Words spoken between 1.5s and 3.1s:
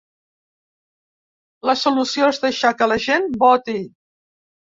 La solució és deixar que la